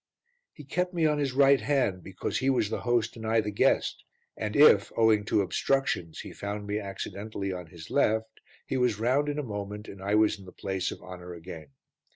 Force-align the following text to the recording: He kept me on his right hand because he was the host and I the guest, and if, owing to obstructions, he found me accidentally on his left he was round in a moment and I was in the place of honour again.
He 0.51 0.63
kept 0.63 0.95
me 0.95 1.05
on 1.05 1.19
his 1.19 1.33
right 1.33 1.61
hand 1.61 2.01
because 2.03 2.39
he 2.39 2.49
was 2.49 2.71
the 2.71 2.79
host 2.81 3.15
and 3.15 3.23
I 3.23 3.39
the 3.39 3.51
guest, 3.51 4.03
and 4.35 4.55
if, 4.55 4.91
owing 4.97 5.25
to 5.25 5.41
obstructions, 5.43 6.21
he 6.21 6.33
found 6.33 6.65
me 6.65 6.79
accidentally 6.79 7.53
on 7.53 7.67
his 7.67 7.91
left 7.91 8.39
he 8.65 8.77
was 8.77 8.97
round 8.97 9.29
in 9.29 9.37
a 9.37 9.43
moment 9.43 9.87
and 9.87 10.01
I 10.01 10.15
was 10.15 10.39
in 10.39 10.45
the 10.45 10.51
place 10.51 10.89
of 10.89 11.03
honour 11.03 11.35
again. 11.35 11.67